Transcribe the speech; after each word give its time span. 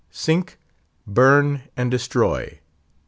"SINK, 0.09 0.57
BURN, 1.05 1.61
AND 1.77 1.91
DESTROY." 1.91 2.57